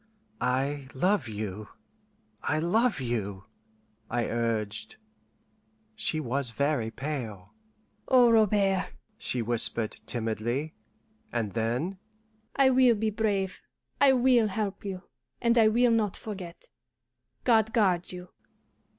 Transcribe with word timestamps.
"I 0.57 0.87
love 0.95 1.27
you! 1.27 1.67
I 2.41 2.57
love 2.57 2.99
you!" 2.99 3.43
I 4.09 4.25
urged. 4.25 4.95
She 5.93 6.19
was 6.19 6.49
very 6.49 6.89
pale. 6.89 7.53
"Oh, 8.07 8.31
Robert!" 8.31 8.87
she 9.19 9.43
whispered 9.43 9.91
timidly; 10.07 10.73
and 11.31 11.51
then, 11.53 11.99
"I 12.55 12.71
will 12.71 12.95
be 12.95 13.11
brave, 13.11 13.59
I 13.99 14.13
will 14.13 14.47
help 14.47 14.83
you, 14.83 15.03
and 15.39 15.55
I 15.55 15.67
will 15.67 15.91
not 15.91 16.17
forget. 16.17 16.65
God 17.43 17.71
guard 17.71 18.11
you." 18.11 18.29